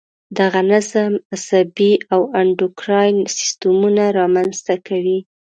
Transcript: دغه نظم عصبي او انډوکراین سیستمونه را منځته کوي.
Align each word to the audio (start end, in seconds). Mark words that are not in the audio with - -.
دغه 0.39 0.61
نظم 0.71 1.11
عصبي 1.33 1.91
او 2.13 2.21
انډوکراین 2.39 3.17
سیستمونه 3.37 4.05
را 4.17 4.25
منځته 4.35 4.73
کوي. 4.87 5.19